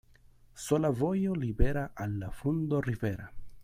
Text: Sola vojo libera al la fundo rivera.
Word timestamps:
Sola 0.65 0.89
vojo 0.89 1.35
libera 1.35 1.91
al 1.93 2.19
la 2.21 2.31
fundo 2.31 2.81
rivera. 2.81 3.31